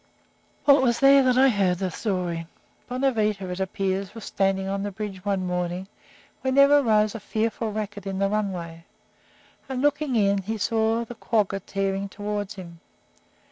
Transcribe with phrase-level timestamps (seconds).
[0.65, 2.47] Well, it was here that I heard the story.
[2.89, 5.87] Bonavita, it appears, was standing on the bridge one morning
[6.41, 8.85] when there arose a fearful racket in the runway,
[9.69, 12.79] and, looking in, he saw the quagga tearing along toward him.